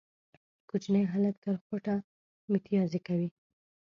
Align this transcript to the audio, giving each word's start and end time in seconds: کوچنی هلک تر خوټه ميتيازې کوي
کوچنی 0.69 1.03
هلک 1.13 1.35
تر 1.45 1.55
خوټه 1.63 1.95
ميتيازې 2.51 2.99
کوي 3.07 3.29